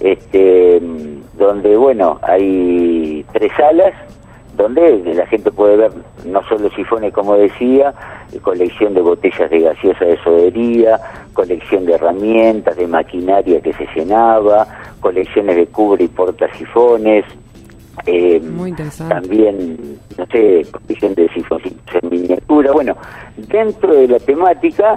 este, 0.00 0.80
mm, 0.80 1.38
donde, 1.38 1.76
bueno, 1.76 2.18
hay 2.22 3.24
tres 3.32 3.52
salas, 3.56 3.92
donde 4.56 4.98
la 5.14 5.26
gente 5.26 5.50
puede 5.50 5.76
ver 5.76 5.92
no 6.24 6.42
solo 6.48 6.70
sifones, 6.70 7.12
como 7.12 7.34
decía, 7.36 7.92
eh, 8.32 8.38
colección 8.40 8.94
de 8.94 9.00
botellas 9.02 9.50
de 9.50 9.60
gaseosa 9.60 10.04
de 10.04 10.18
sodería, 10.22 10.98
colección 11.34 11.84
de 11.86 11.94
herramientas, 11.94 12.76
de 12.76 12.86
maquinaria 12.86 13.60
que 13.60 13.72
se 13.74 13.86
llenaba, 13.94 14.66
colecciones 15.00 15.56
de 15.56 15.66
cubre 15.66 16.04
y 16.04 16.08
portasifones, 16.08 17.24
eh, 18.06 18.40
Muy 18.40 18.70
interesante. 18.70 19.14
también, 19.14 19.98
no 20.18 20.26
sé, 20.26 20.66
colección 20.70 21.14
de 21.14 21.28
sifoncitos 21.30 21.94
en 22.02 22.08
miniatura. 22.10 22.72
Bueno, 22.72 22.96
dentro 23.36 23.92
de 23.94 24.08
la 24.08 24.18
temática, 24.18 24.96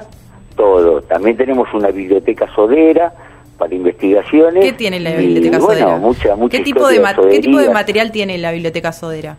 todo. 0.55 1.01
También 1.03 1.37
tenemos 1.37 1.67
una 1.73 1.89
biblioteca 1.89 2.47
sodera 2.53 3.13
para 3.57 3.73
investigaciones. 3.75 4.63
¿Qué 4.63 4.73
tiene 4.73 4.99
la 5.01 5.11
y, 5.11 5.25
biblioteca 5.27 5.59
bueno, 5.59 5.79
sodera? 5.81 5.97
mucha, 5.97 6.35
mucha 6.35 6.57
¿Qué, 6.57 6.63
tipo 6.63 6.87
de 6.87 6.95
historia 6.95 7.01
ma- 7.23 7.29
¿Qué 7.29 7.39
tipo 7.39 7.57
de 7.57 7.63
sodería, 7.65 7.73
material 7.73 8.11
tiene 8.11 8.37
la 8.37 8.51
biblioteca 8.51 8.91
sodera? 8.91 9.37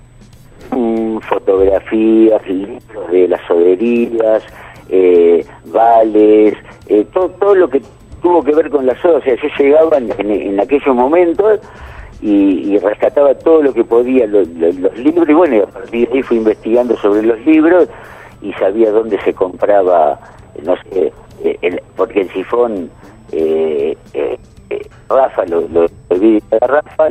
Mm, 0.72 1.18
fotografías, 1.28 2.46
libros 2.48 3.10
de 3.10 3.28
las 3.28 3.40
soderías, 3.46 4.42
eh, 4.88 5.44
vales, 5.66 6.54
eh, 6.86 7.04
todo, 7.12 7.30
todo 7.30 7.54
lo 7.54 7.68
que 7.68 7.82
tuvo 8.22 8.42
que 8.42 8.54
ver 8.54 8.70
con 8.70 8.86
la 8.86 9.00
soda. 9.00 9.18
O 9.18 9.22
sea, 9.22 9.34
yo 9.36 9.48
llegaba 9.58 9.98
en, 9.98 10.10
en- 10.18 10.60
aquellos 10.60 10.94
momentos 10.94 11.60
y, 12.20 12.72
y 12.74 12.78
rescataba 12.78 13.34
todo 13.34 13.62
lo 13.62 13.72
que 13.72 13.84
podía, 13.84 14.26
lo- 14.26 14.42
lo- 14.42 14.72
los 14.72 14.96
libros, 14.98 15.28
y 15.28 15.32
bueno, 15.32 15.56
y 15.56 15.60
a 15.60 15.66
partir 15.66 16.08
de 16.08 16.16
ahí 16.18 16.22
fui 16.22 16.36
investigando 16.38 16.96
sobre 16.98 17.22
los 17.22 17.38
libros 17.46 17.88
y 18.42 18.52
sabía 18.54 18.90
dónde 18.90 19.18
se 19.22 19.32
compraba, 19.34 20.18
no 20.64 20.74
sé, 20.90 21.12
eh, 21.44 21.58
el- 21.62 21.80
porque 21.96 22.22
el 22.22 22.30
sifón... 22.30 22.90
Eh, 23.32 23.96
Rafa, 25.08 25.44
lo, 25.46 25.62
lo, 25.68 25.86
el 26.10 26.20
de 26.20 26.42
Rafa, 26.60 27.08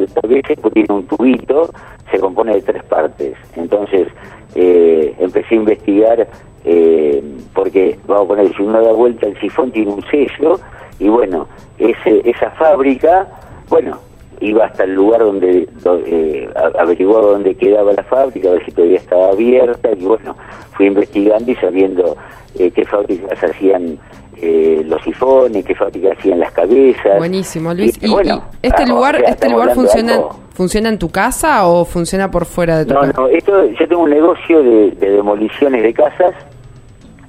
pues, 0.62 0.74
tiene 0.74 0.94
un 0.94 1.06
tubito, 1.08 1.70
se 2.12 2.20
compone 2.20 2.56
de 2.56 2.62
tres 2.62 2.84
partes. 2.84 3.36
Entonces 3.56 4.08
eh, 4.56 5.16
empecé 5.20 5.56
a 5.56 5.58
investigar, 5.58 6.28
eh, 6.66 7.24
porque 7.54 8.00
vamos 8.08 8.26
a 8.26 8.28
poner, 8.30 8.56
si 8.56 8.62
uno 8.64 8.82
da 8.82 8.92
vuelta 8.92 9.28
el 9.28 9.40
sifón 9.40 9.72
tiene 9.72 9.92
un 9.92 10.04
sello, 10.10 10.60
y 11.00 11.08
bueno, 11.08 11.48
ese, 11.78 12.22
esa 12.30 12.52
fábrica, 12.52 13.28
bueno, 13.70 13.98
iba 14.42 14.66
hasta 14.66 14.84
el 14.86 14.96
lugar 14.96 15.20
donde, 15.22 15.68
do- 15.84 16.02
eh, 16.06 16.50
averiguaba 16.80 17.28
dónde 17.32 17.56
quedaba 17.56 17.94
la 17.94 18.04
fábrica, 18.04 18.50
a 18.50 18.52
ver 18.54 18.66
si 18.66 18.72
todavía 18.72 18.98
estaba 18.98 19.30
abierta, 19.32 19.90
y 19.92 20.04
bueno, 20.06 20.36
fui 20.74 20.88
investigando 20.88 21.52
y 21.52 21.56
sabiendo 21.56 22.16
eh, 22.58 22.72
qué 22.72 22.86
fábricas 22.86 23.44
hacían 23.44 23.98
eh, 24.42 24.82
los 24.86 25.02
sifones, 25.04 25.66
qué 25.66 25.76
fábricas 25.76 26.18
hacían 26.18 26.40
las 26.40 26.52
cabezas. 26.54 27.18
Buenísimo, 27.18 27.74
Luis. 27.74 27.98
Y, 28.02 28.08
¿Y, 28.08 28.10
bueno, 28.12 28.44
y 28.62 28.68
este 28.68 28.84
ah, 28.84 28.88
lugar, 28.88 29.16
o 29.16 29.20
sea, 29.20 29.30
este 29.30 29.50
lugar 29.50 29.74
funciona, 29.76 30.20
funciona 30.54 30.88
en 30.90 30.98
tu 30.98 31.10
casa 31.10 31.68
o 31.68 31.84
funciona 31.84 32.32
por 32.32 32.46
fuera 32.46 32.78
de 32.78 32.86
tu 32.86 32.94
No, 32.94 33.02
casa? 33.02 33.14
no, 33.18 33.28
esto, 33.28 33.66
yo 33.72 33.88
tengo 33.88 34.04
un 34.04 34.10
negocio 34.10 34.64
de, 34.64 34.92
de 34.92 35.10
demoliciones 35.12 35.84
de 35.84 35.94
casas 35.94 36.34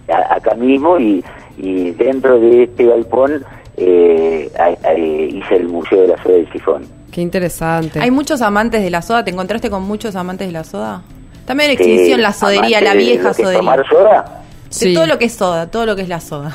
a- 0.09 0.35
acá 0.37 0.55
mismo 0.55 0.99
y, 1.00 1.25
y 1.59 1.90
dentro 1.93 2.38
de 2.38 2.62
este 2.64 2.87
galpón 2.87 3.45
eh, 3.76 4.50
a- 4.59 4.88
a- 4.88 4.95
hice 4.99 5.57
el 5.57 5.69
Museo 5.69 6.02
de 6.02 6.09
la 6.09 6.23
Soda 6.23 6.35
del 6.35 6.52
Sifón. 6.52 6.83
Qué 7.12 7.21
interesante. 7.21 8.00
¿Hay 8.00 8.11
muchos 8.11 8.40
amantes 8.43 8.83
de 8.83 8.90
la 8.90 9.02
soda? 9.02 9.25
¿Te 9.25 9.31
encontraste 9.31 9.69
con 9.71 9.83
muchos 9.83 10.14
amantes 10.17 10.47
de 10.47 10.52
la 10.52 10.64
soda? 10.64 11.02
También 11.45 11.71
en 11.71 11.76
Eh, 11.79 11.81
extinción 11.83 12.23
la 12.23 12.33
sodería, 12.33 12.81
la 12.81 12.93
de 12.93 12.99
vieja 12.99 13.35
sodería. 13.35 13.59
tomar 13.59 13.88
soda? 13.88 14.43
De 14.69 14.73
Sí. 14.75 14.95
todo 14.95 15.07
lo 15.07 15.19
que 15.19 15.25
es 15.25 15.33
soda, 15.35 15.69
todo 15.71 15.87
lo 15.87 15.97
que 15.97 16.02
es 16.02 16.09
la 16.09 16.21
soda. 16.21 16.55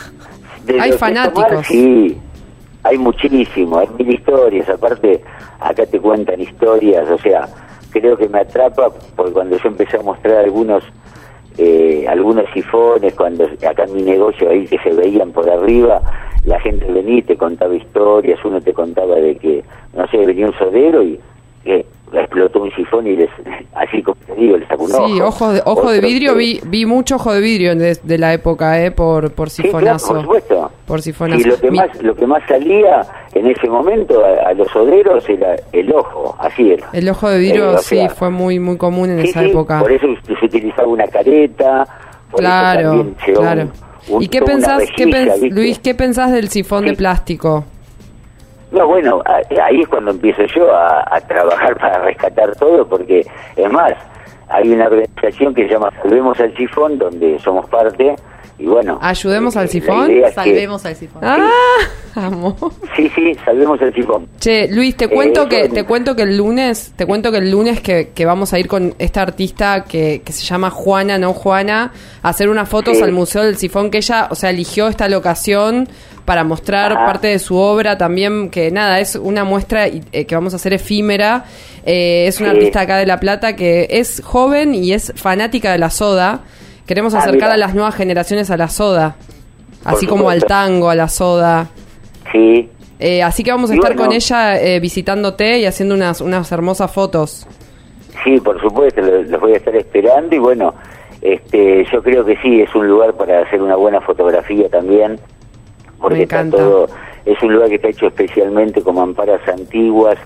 De 0.66 0.80
Hay 0.80 0.94
fanáticos. 0.94 1.44
tomar, 1.48 1.66
sí, 1.66 2.18
hay 2.84 2.98
muchísimo, 2.98 3.78
hay 3.80 3.88
mil 4.00 4.14
historias. 4.16 4.70
Aparte, 4.70 5.22
acá 5.60 5.86
te 5.86 6.00
cuentan 6.00 6.40
historias, 6.40 7.10
o 7.10 7.18
sea, 7.20 7.48
creo 7.92 8.18
que 8.18 8.30
me 8.30 8.40
atrapa 8.40 8.90
porque 9.16 9.34
cuando 9.34 9.58
yo 9.58 9.68
empecé 9.70 9.98
a 9.98 10.02
mostrar 10.02 10.38
algunos 10.38 10.84
eh, 11.58 12.06
algunos 12.10 12.44
sifones, 12.54 13.14
cuando 13.14 13.46
acá 13.46 13.86
en 13.86 13.94
mi 13.96 14.02
negocio 14.02 14.50
ahí 14.50 14.68
que 14.68 14.78
se 14.80 14.90
veían 14.92 15.32
por 15.32 15.50
arriba, 15.50 16.02
la 16.46 16.60
gente 16.60 16.86
venía 16.92 17.20
y 17.20 17.22
te 17.24 17.38
contaba 17.38 17.74
historias, 17.76 18.40
uno 18.46 18.62
te 18.62 18.74
contaba 18.74 19.16
de 19.16 19.36
que, 19.38 19.64
no 19.96 20.08
sé, 20.08 20.18
venía 20.26 20.48
un 20.48 20.54
sodero 20.58 21.02
y 21.04 21.20
que 21.64 21.86
explotó 22.14 22.62
un 22.62 22.72
sifón 22.76 23.08
y 23.08 23.16
les, 23.16 23.30
así 23.74 24.02
como 24.04 24.16
te 24.28 24.36
digo, 24.36 24.56
le 24.58 24.68
sacó 24.68 24.84
un 24.84 24.92
ojo. 24.94 25.08
Sí, 25.08 25.22
ojo 25.22 25.54
de, 25.54 25.62
ojo 25.66 25.92
de 25.92 26.00
vidrio, 26.02 26.36
vi, 26.36 26.62
vi 26.68 26.86
mucho 26.86 27.16
ojo 27.16 27.34
de 27.34 27.42
vidrio 27.42 27.76
de, 27.76 27.98
de 28.02 28.18
la 28.20 28.32
época, 28.34 28.80
¿eh? 28.84 28.92
Por, 28.92 29.32
por 29.32 29.50
Sí, 29.50 29.64
claro, 29.64 29.78
sifonazo. 29.80 30.08
por 30.14 30.22
supuesto. 30.22 30.72
Por 30.86 31.02
sifonazo. 31.02 31.42
Y 31.42 31.44
lo 31.50 31.58
que 31.60 31.72
Mi- 31.72 31.78
más 31.78 32.04
lo 32.04 32.16
que 32.16 32.28
más 32.28 32.44
salía 32.48 33.02
en 33.34 33.48
ese 33.48 33.68
momento 33.68 34.24
a, 34.24 34.50
a 34.50 34.54
los 34.54 34.68
soderos 34.70 35.28
era 35.28 35.56
el 35.74 35.92
ojo, 35.92 36.36
así 36.40 36.72
era. 36.74 36.88
El 36.94 37.10
ojo 37.10 37.28
de 37.28 37.40
vidrio, 37.40 37.72
Eh, 37.72 37.76
o 37.76 37.78
sí, 37.80 37.96
sea, 37.96 38.10
fue 38.10 38.30
muy 38.30 38.60
muy 38.60 38.78
común 38.78 39.10
en 39.10 39.22
sí, 39.24 39.30
esa 39.30 39.42
sí, 39.42 39.50
época. 39.50 39.80
Por 39.80 39.92
eso 39.92 40.06
se 40.40 40.46
utilizaba 40.46 40.88
una 40.88 41.08
careta. 41.08 41.88
Por 42.30 42.42
eso 42.42 42.50
Claro, 42.52 42.82
también 42.90 43.16
llegó 43.26 43.42
claro. 43.42 43.62
un- 43.64 43.72
¿Y 44.20 44.28
qué 44.28 44.42
pensás, 44.42 44.84
qué 44.96 45.08
pens-. 45.08 45.52
Luis, 45.52 45.80
qué 45.80 45.96
pensás 45.96 46.32
del 46.32 46.50
sifón 46.50 46.84
Sí. 46.84 46.90
de 46.92 46.96
plástico? 46.96 47.66
No, 48.72 48.88
bueno, 48.88 49.22
ahí 49.64 49.82
es 49.82 49.88
cuando 49.88 50.12
empiezo 50.12 50.44
yo 50.56 50.74
a, 50.76 51.06
a 51.10 51.22
trabajar 51.22 51.78
para 51.80 52.00
rescatar 52.00 52.56
todo, 52.56 52.88
porque 52.88 53.26
es 53.56 53.72
más, 53.72 53.94
hay 54.50 54.70
una 54.72 54.88
organización 54.88 55.54
que 55.54 55.68
se 55.68 55.74
llama 55.74 55.92
Salvemos 56.02 56.40
al 56.40 56.56
Sifón, 56.58 56.98
donde 56.98 57.40
somos 57.40 57.68
parte, 57.70 58.16
y 58.58 58.66
bueno... 58.66 58.98
¿Ayudemos 59.02 59.56
eh, 59.56 59.60
al 59.60 59.70
sifón? 59.70 60.08
que- 60.08 60.32
Salvemos 60.34 60.86
al 60.86 60.96
sifón. 60.96 61.22
Ah, 61.24 61.50
amo. 62.16 62.56
Sí, 62.96 63.12
sí, 63.14 63.36
Salvemos 63.44 63.82
al 63.82 63.94
Sifón. 63.94 64.28
Che, 64.40 64.68
Luis, 64.70 64.96
te 64.96 65.08
cuento 65.10 65.44
Eh, 65.44 65.48
que 65.50 65.70
te 65.70 65.84
cuento 65.84 66.16
que 66.16 66.22
el 66.24 66.38
lunes, 66.38 66.94
te 66.96 67.06
cuento 67.06 67.32
que 67.32 67.40
el 67.40 67.52
lunes 67.52 67.82
que, 67.82 68.10
que 68.16 68.26
vamos 68.26 68.54
a 68.54 68.60
ir 68.60 68.68
con 68.68 68.96
esta 69.00 69.22
artista 69.22 69.84
que, 69.84 70.22
que 70.24 70.32
se 70.32 70.44
llama 70.46 70.70
Juana, 70.70 71.18
no 71.18 71.34
Juana, 71.34 71.92
a 72.24 72.30
hacer 72.30 72.48
unas 72.50 72.70
fotos 72.70 72.98
Sí. 72.98 73.04
al 73.04 73.12
Museo 73.12 73.44
del 73.44 73.58
Sifón 73.58 73.92
que 73.92 73.98
ella, 73.98 74.28
o 74.32 74.36
sea, 74.36 74.50
eligió 74.50 74.88
esta 74.88 75.10
locación 75.10 75.90
para 76.24 76.44
mostrar 76.46 76.94
Ajá. 76.94 77.06
parte 77.06 77.28
de 77.28 77.40
su 77.40 77.58
obra 77.58 77.98
también, 77.98 78.50
que 78.50 78.72
nada, 78.72 79.00
es 79.00 79.16
una 79.16 79.44
muestra 79.44 79.88
eh, 79.88 80.26
que 80.26 80.36
vamos 80.36 80.54
a 80.54 80.56
hacer 80.56 80.72
efímera. 80.74 81.44
Eh, 81.86 82.26
es 82.28 82.40
una 82.40 82.52
Sí. 82.52 82.56
artista 82.58 82.82
acá 82.82 82.98
de 82.98 83.06
La 83.06 83.20
Plata 83.20 83.56
que 83.56 83.88
es 83.92 84.22
joven 84.24 84.74
y 84.74 84.94
es 84.94 85.12
fanática 85.18 85.72
de 85.74 85.78
la 85.80 85.90
soda. 85.90 86.42
Queremos 86.86 87.14
Ah, 87.16 87.20
acercar 87.20 87.52
a 87.52 87.58
las 87.58 87.74
nuevas 87.74 87.96
generaciones 87.96 88.52
a 88.52 88.58
la 88.58 88.68
soda, 88.68 89.16
así 89.84 90.06
como 90.08 90.30
al 90.30 90.44
tango, 90.46 90.90
a 90.90 90.96
la 90.96 91.08
soda. 91.08 91.68
Sí, 92.32 92.70
Eh, 93.00 93.22
así 93.24 93.44
que 93.44 93.52
vamos 93.52 93.70
a 93.72 93.74
estar 93.74 93.94
bueno. 93.94 94.06
con 94.08 94.16
ella 94.16 94.60
eh, 94.62 94.80
visitándote 94.80 95.60
y 95.60 95.66
haciendo 95.66 95.96
unas, 95.96 96.22
unas 96.22 96.50
hermosas 96.52 96.90
fotos. 96.92 97.46
Sí, 98.24 98.40
por 98.40 98.60
supuesto, 98.62 99.02
lo- 99.02 99.22
los 99.24 99.42
voy 99.42 99.54
a 99.54 99.58
estar 99.58 99.76
esperando 99.76 100.34
y 100.36 100.40
bueno, 100.40 100.74
este, 101.22 101.86
yo 101.92 102.02
creo 102.02 102.24
que 102.24 102.38
sí, 102.38 102.62
es 102.62 102.74
un 102.74 102.88
lugar 102.88 103.14
para 103.14 103.42
hacer 103.42 103.62
una 103.62 103.76
buena 103.76 104.00
fotografía 104.00 104.70
también, 104.70 105.20
porque 106.00 106.18
Me 106.20 106.24
está 106.24 106.38
encanta. 106.40 106.58
todo, 106.58 106.88
es 107.26 107.42
un 107.44 107.54
lugar 107.54 107.68
que 107.70 107.76
está 107.76 107.90
hecho 107.90 108.08
especialmente 108.08 108.82
con 108.82 108.96
mamparas 108.96 109.42
antiguas 109.50 110.18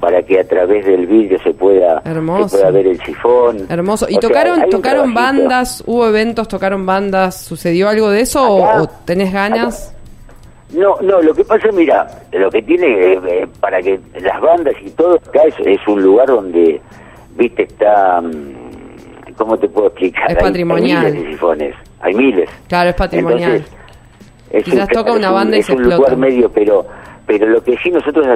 para 0.00 0.22
que 0.22 0.38
a 0.40 0.46
través 0.46 0.86
del 0.86 1.06
vidrio 1.06 1.38
se 1.42 1.52
pueda, 1.54 2.00
Hermoso. 2.04 2.48
se 2.50 2.56
pueda 2.58 2.70
ver 2.70 2.86
el 2.86 3.00
sifón. 3.02 3.66
Hermoso. 3.68 4.06
¿Y 4.08 4.16
O 4.16 4.20
tocaron 4.20 4.68
tocaron 4.70 5.12
bandas? 5.14 5.82
¿Hubo 5.86 6.06
eventos? 6.06 6.46
¿Tocaron 6.48 6.86
bandas? 6.86 7.36
¿Sucedió 7.42 7.88
algo 7.88 8.08
de 8.10 8.20
eso 8.20 8.48
o, 8.48 8.64
Acá- 8.64 8.82
o 8.82 8.88
tenés 9.04 9.32
ganas? 9.32 9.94
No, 10.72 10.96
no, 11.00 11.20
lo 11.22 11.34
que 11.34 11.44
pasa, 11.44 11.68
mira, 11.72 12.06
lo 12.32 12.50
que 12.50 12.60
tiene 12.62 12.86
eh, 13.14 13.20
eh, 13.26 13.46
para 13.58 13.80
que 13.80 13.98
las 14.20 14.40
bandas 14.40 14.74
y 14.84 14.90
todo 14.90 15.14
acá 15.16 15.40
es, 15.44 15.54
es 15.66 15.80
un 15.88 16.02
lugar 16.02 16.26
donde, 16.28 16.80
viste, 17.36 17.62
está, 17.62 18.20
mm, 18.20 19.32
¿cómo 19.36 19.56
te 19.56 19.66
puedo 19.68 19.86
explicar? 19.88 20.30
Es 20.30 20.36
patrimonial. 20.38 21.06
Hay 21.06 21.12
miles 21.12 21.24
de 21.26 21.32
sifones, 21.32 21.74
hay 22.00 22.14
miles. 22.14 22.50
Claro, 22.68 22.90
es 22.90 22.96
patrimonial. 22.96 23.52
Entonces, 23.52 23.72
es 24.50 24.64
Quizás 24.64 24.88
un- 24.88 24.94
toca 24.94 25.12
una 25.12 25.28
un- 25.30 25.34
banda 25.34 25.56
es 25.56 25.68
un 25.70 25.74
explota. 25.76 25.96
lugar 25.96 26.16
medio, 26.18 26.50
pero 26.52 26.86
pero 27.26 27.46
lo 27.46 27.62
que 27.62 27.76
sí 27.78 27.90
nosotros 27.90 28.26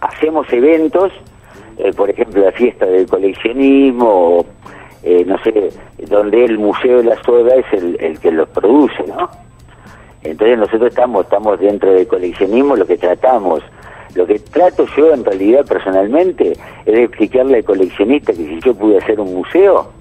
hacemos 0.00 0.50
eventos, 0.52 1.12
eh, 1.78 1.92
por 1.92 2.10
ejemplo 2.10 2.42
la 2.44 2.52
fiesta 2.52 2.86
del 2.86 3.06
coleccionismo, 3.06 4.06
o, 4.38 4.46
eh, 5.02 5.24
no 5.26 5.38
sé, 5.42 5.70
donde 6.08 6.44
el 6.44 6.58
Museo 6.58 6.98
de 6.98 7.04
la 7.04 7.22
Soda 7.22 7.54
es 7.54 7.66
el, 7.72 7.96
el 8.00 8.18
que 8.18 8.30
los 8.32 8.48
produce, 8.48 9.04
¿no? 9.06 9.28
Entonces 10.22 10.58
nosotros 10.58 10.88
estamos, 10.90 11.24
estamos 11.24 11.58
dentro 11.60 11.92
del 11.92 12.06
coleccionismo, 12.08 12.74
lo 12.76 12.86
que 12.86 12.96
tratamos, 12.98 13.62
lo 14.14 14.26
que 14.26 14.38
trato 14.40 14.86
yo 14.96 15.12
en 15.12 15.24
realidad 15.24 15.64
personalmente 15.66 16.52
es 16.84 16.98
explicarle 16.98 17.58
al 17.58 17.64
coleccionista 17.64 18.32
que 18.32 18.38
si 18.46 18.60
yo 18.60 18.74
pude 18.74 18.98
hacer 18.98 19.20
un 19.20 19.32
museo, 19.34 19.92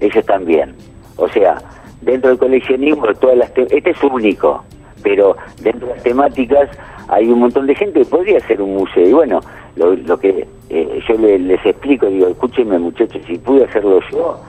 ellos 0.00 0.26
también. 0.26 0.74
O 1.16 1.28
sea, 1.28 1.56
dentro 2.00 2.30
del 2.30 2.38
coleccionismo, 2.38 3.06
todas 3.20 3.36
las 3.38 3.54
te- 3.54 3.74
este 3.74 3.90
es 3.90 4.02
único, 4.02 4.62
pero 5.02 5.36
dentro 5.60 5.88
de 5.88 5.94
las 5.94 6.02
temáticas 6.02 6.68
hay 7.08 7.28
un 7.28 7.40
montón 7.40 7.66
de 7.66 7.74
gente 7.74 8.00
que 8.00 8.06
podría 8.06 8.38
hacer 8.38 8.60
un 8.62 8.74
museo. 8.74 9.06
Y 9.08 9.12
bueno, 9.12 9.40
lo, 9.76 9.94
lo 9.94 10.18
que 10.18 10.46
eh, 10.70 11.00
yo 11.08 11.14
le- 11.18 11.38
les 11.38 11.64
explico, 11.66 12.06
digo, 12.06 12.28
escúchenme 12.28 12.78
muchachos, 12.78 13.20
si 13.26 13.36
pude 13.38 13.64
hacerlo 13.64 14.00
yo, 14.10 14.40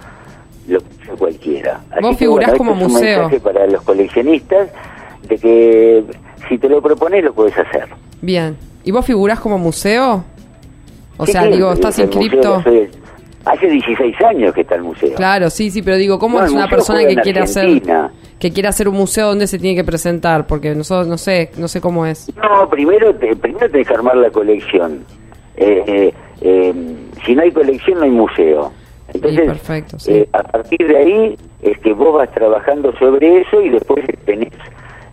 lo 0.68 0.80
puede 0.80 1.02
hacer 1.04 1.16
cualquiera. 1.18 1.82
Vos 2.02 2.18
figurás 2.18 2.48
esto 2.50 2.58
como 2.60 2.72
es 2.74 2.78
un 2.78 2.84
museo. 2.94 3.20
mensaje 3.22 3.40
para 3.40 3.68
los 3.68 3.82
coleccionistas 3.82 4.70
de 5.28 5.38
que 5.38 6.04
si 6.50 6.58
te 6.58 6.70
lo 6.70 6.82
propones 6.82 7.24
lo 7.24 7.34
puedes 7.34 7.58
hacer. 7.58 7.88
Bien. 8.22 8.56
¿Y 8.84 8.92
vos 8.92 9.06
figurás 9.06 9.40
como 9.40 9.58
museo? 9.58 10.24
O 11.18 11.26
Sí, 11.26 11.32
sea, 11.32 11.44
sí, 11.44 11.50
digo, 11.52 11.72
¿estás 11.72 12.00
inscripto? 12.00 12.62
Hace 13.46 13.68
16 13.68 14.22
años 14.22 14.54
que 14.54 14.62
está 14.62 14.76
el 14.76 14.84
museo. 14.84 15.16
Claro, 15.16 15.50
sí, 15.50 15.70
sí, 15.70 15.82
pero 15.82 15.98
digo, 15.98 16.18
¿cómo 16.18 16.40
No, 16.40 16.46
es 16.46 16.52
una 16.52 16.70
persona 16.70 17.06
que 17.06 17.16
quiere 17.18 17.42
hacer 17.42 17.82
que 18.40 18.52
quiere 18.52 18.70
hacer 18.70 18.88
un 18.90 18.96
museo 18.96 19.28
donde 19.28 19.48
se 19.48 19.60
tiene 19.60 19.76
que 19.76 19.84
presentar? 19.84 20.48
Porque 20.48 20.74
nosotros 20.76 21.08
no 21.08 21.18
sé, 21.18 21.52
no 21.58 21.68
sé 21.68 21.82
cómo 21.82 22.06
es. 22.06 22.32
No, 22.36 22.70
primero, 22.70 23.14
te, 23.16 23.36
primero 23.36 23.70
tenés 23.70 23.88
que 23.88 23.94
armar 23.94 24.16
la 24.18 24.30
colección. 24.30 25.06
Eh, 25.56 25.84
eh, 25.88 26.14
eh, 26.42 26.74
si 27.26 27.36
no 27.36 27.42
hay 27.42 27.52
colección, 27.52 28.00
no 28.00 28.06
hay 28.06 28.12
museo. 28.12 28.72
Entonces, 29.14 29.46
perfecto, 29.46 30.00
sí. 30.00 30.12
eh, 30.12 30.30
a 30.34 30.44
partir 30.44 30.88
de 30.88 30.98
ahí 30.98 31.38
es 31.62 31.78
que 31.80 31.94
vos 31.94 32.16
vas 32.16 32.32
trabajando 32.32 32.94
sobre 32.98 33.42
eso 33.42 33.62
y 33.62 33.70
después 33.70 34.06
tenés 34.26 34.54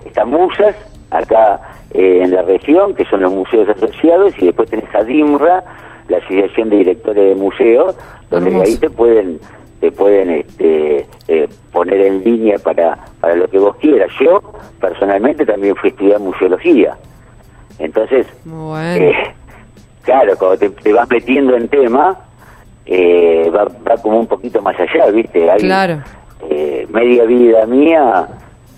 estas 0.05 0.27
musas 0.27 0.75
acá 1.11 1.61
eh, 1.93 2.21
en 2.23 2.31
la 2.31 2.43
región, 2.43 2.95
que 2.95 3.05
son 3.07 3.21
los 3.21 3.33
museos 3.33 3.69
asociados, 3.69 4.33
y 4.39 4.47
después 4.47 4.71
tenés 4.71 4.93
a 4.95 5.03
DIMRA, 5.03 5.65
la 6.11 6.19
Asociación 6.19 6.69
de 6.71 6.77
Directores 6.79 7.25
de 7.31 7.35
Museos, 7.35 7.97
donde 8.31 8.51
Hermoso. 8.51 8.69
ahí 8.71 8.77
te 8.77 8.91
pueden 8.91 9.41
te 9.81 9.91
pueden 9.93 10.29
este, 10.29 11.07
eh, 11.29 11.49
poner 11.73 12.01
en 12.03 12.23
línea 12.23 12.59
para, 12.59 12.99
para 13.19 13.35
lo 13.35 13.49
que 13.49 13.59
vos 13.59 13.77
quieras. 13.77 14.11
Yo, 14.21 14.43
personalmente, 14.79 15.47
también 15.47 15.75
fui 15.77 15.89
a 15.89 15.93
estudiar 15.93 16.21
museología. 16.21 16.99
Entonces, 17.79 18.27
bueno. 18.45 19.07
eh, 19.07 19.15
claro, 20.03 20.35
cuando 20.39 20.59
te, 20.59 20.69
te 20.69 20.93
vas 20.93 21.09
metiendo 21.09 21.57
en 21.57 21.67
tema, 21.69 22.19
eh, 22.85 23.51
va, 23.57 23.65
va 23.89 23.97
como 24.03 24.21
un 24.21 24.27
poquito 24.27 24.61
más 24.61 24.79
allá, 24.79 25.07
¿viste? 25.07 25.51
Hay, 25.51 25.61
Claro. 25.61 26.03
eh, 26.51 26.87
media 26.91 27.25
vida 27.25 27.65
mía, 27.65 28.29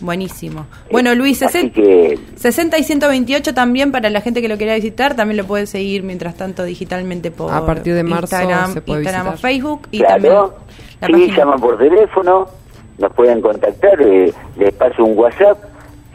Buenísimo. 0.00 0.66
Bueno, 0.90 1.14
Luis, 1.14 1.42
Así 1.42 1.58
60, 1.70 1.74
que 1.74 2.18
60 2.36 2.78
y 2.78 2.82
128 2.84 3.54
también 3.54 3.92
para 3.92 4.10
la 4.10 4.20
gente 4.20 4.42
que 4.42 4.48
lo 4.48 4.58
quiera 4.58 4.74
visitar. 4.74 5.16
También 5.16 5.38
lo 5.38 5.44
puede 5.44 5.66
seguir 5.66 6.02
mientras 6.02 6.36
tanto 6.36 6.64
digitalmente 6.64 7.30
por 7.30 7.52
A 7.52 7.64
partir 7.64 7.94
de 7.94 8.02
marzo 8.02 8.36
Instagram, 8.36 8.74
se 8.74 8.80
puede 8.82 9.00
Instagram 9.00 9.28
o 9.28 9.30
visitar. 9.32 9.50
Facebook. 9.50 9.88
Y 9.90 10.00
también 10.02 10.34
la 10.34 11.06
sí, 11.06 11.12
página. 11.12 11.36
llaman 11.36 11.60
por 11.60 11.78
teléfono, 11.78 12.46
nos 12.98 13.12
pueden 13.14 13.40
contactar, 13.40 14.00
eh, 14.02 14.32
les 14.58 14.74
paso 14.74 15.04
un 15.04 15.16
WhatsApp. 15.18 15.58